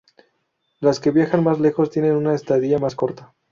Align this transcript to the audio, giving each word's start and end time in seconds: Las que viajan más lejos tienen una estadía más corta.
Las 0.79 0.99
que 0.99 1.11
viajan 1.11 1.43
más 1.43 1.59
lejos 1.59 1.91
tienen 1.91 2.15
una 2.15 2.33
estadía 2.33 2.79
más 2.79 2.95
corta. 2.95 3.35